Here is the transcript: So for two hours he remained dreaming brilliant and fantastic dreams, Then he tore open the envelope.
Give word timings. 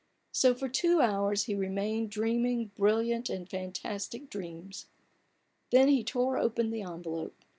So 0.31 0.55
for 0.55 0.67
two 0.67 0.99
hours 0.99 1.43
he 1.43 1.53
remained 1.53 2.09
dreaming 2.09 2.71
brilliant 2.75 3.29
and 3.29 3.47
fantastic 3.47 4.31
dreams, 4.31 4.87
Then 5.69 5.89
he 5.89 6.03
tore 6.03 6.39
open 6.39 6.71
the 6.71 6.81
envelope. 6.81 7.35